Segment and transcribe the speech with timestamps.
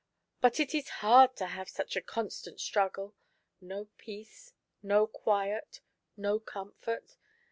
[0.39, 3.13] But it is hard to have such a constant struggle—
[3.73, 5.79] no peace, no quiet,
[6.17, 7.17] no comfort.